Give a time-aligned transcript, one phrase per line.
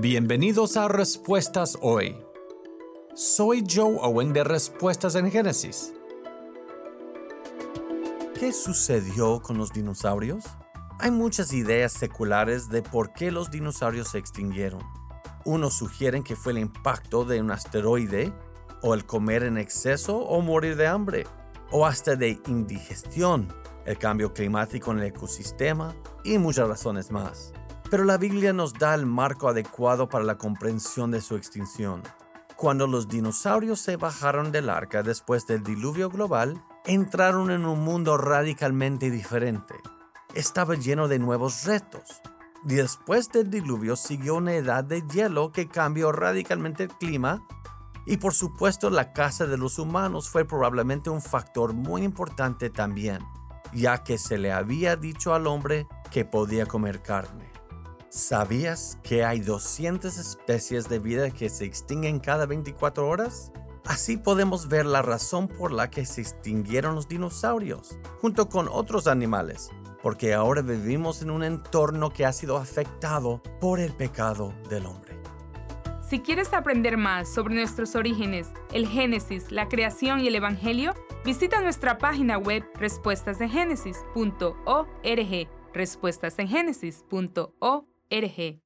[0.00, 2.18] Bienvenidos a Respuestas Hoy.
[3.14, 5.94] Soy Joe Owen de Respuestas en Génesis.
[8.36, 10.46] ¿Qué sucedió con los dinosaurios?
[10.98, 14.82] Hay muchas ideas seculares de por qué los dinosaurios se extinguieron.
[15.44, 18.32] Unos sugieren que fue el impacto de un asteroide,
[18.82, 21.24] o el comer en exceso o morir de hambre,
[21.70, 23.46] o hasta de indigestión,
[23.86, 27.52] el cambio climático en el ecosistema y muchas razones más.
[27.94, 32.02] Pero la Biblia nos da el marco adecuado para la comprensión de su extinción.
[32.56, 38.18] Cuando los dinosaurios se bajaron del arca después del diluvio global, entraron en un mundo
[38.18, 39.76] radicalmente diferente.
[40.34, 42.20] Estaba lleno de nuevos retos.
[42.64, 47.46] Después del diluvio siguió una edad de hielo que cambió radicalmente el clima
[48.06, 53.20] y por supuesto la casa de los humanos fue probablemente un factor muy importante también,
[53.72, 57.53] ya que se le había dicho al hombre que podía comer carne.
[58.16, 63.50] ¿Sabías que hay 200 especies de vida que se extinguen cada 24 horas?
[63.84, 69.08] Así podemos ver la razón por la que se extinguieron los dinosaurios, junto con otros
[69.08, 74.86] animales, porque ahora vivimos en un entorno que ha sido afectado por el pecado del
[74.86, 75.18] hombre.
[76.08, 81.60] Si quieres aprender más sobre nuestros orígenes, el Génesis, la creación y el Evangelio, visita
[81.60, 88.63] nuestra página web respuestasengénesis.org, respuestasengenesis.org RG